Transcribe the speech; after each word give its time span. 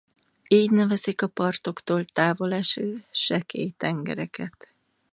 Így 0.47 0.71
nevezik 0.71 1.21
a 1.21 1.27
partoktól 1.27 2.05
távol 2.05 2.53
eső 2.53 3.03
sekély 3.11 3.73
tengereket. 3.77 4.73